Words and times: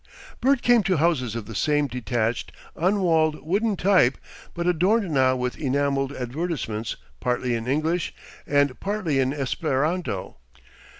Bert 0.39 0.63
came 0.63 0.81
to 0.85 0.97
houses 0.97 1.35
of 1.35 1.45
the 1.45 1.53
same 1.53 1.85
detached, 1.85 2.51
unwalled, 2.75 3.45
wooden 3.45 3.77
type, 3.77 4.17
but 4.55 4.65
adorned 4.65 5.11
now 5.11 5.35
with 5.35 5.59
enamelled 5.59 6.11
advertisements 6.11 6.95
partly 7.19 7.53
in 7.53 7.67
English 7.67 8.11
and 8.47 8.79
partly 8.79 9.19
in 9.19 9.31
Esperanto. 9.31 10.37